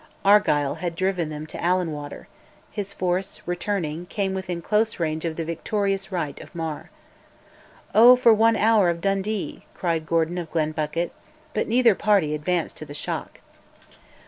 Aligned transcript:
Argyll 0.25 0.73
had 0.79 0.95
driven 0.95 1.29
them 1.29 1.45
to 1.45 1.63
Allan 1.63 1.91
Water; 1.91 2.27
his 2.71 2.91
force, 2.91 3.39
returning, 3.45 4.07
came 4.07 4.33
within 4.33 4.59
close 4.59 4.99
range 4.99 5.25
of 5.25 5.35
the 5.35 5.45
victorious 5.45 6.11
right 6.11 6.41
of 6.41 6.55
Mar. 6.55 6.89
"Oh, 7.93 8.15
for 8.15 8.33
one 8.33 8.55
hour 8.55 8.89
of 8.89 8.99
Dundee!" 8.99 9.63
cried 9.75 10.07
Gordon 10.07 10.39
of 10.39 10.49
Glenbucket, 10.49 11.11
but 11.53 11.67
neither 11.67 11.93
party 11.93 12.33
advanced 12.33 12.77
to 12.77 12.85
the 12.87 12.95
shock. 12.95 13.41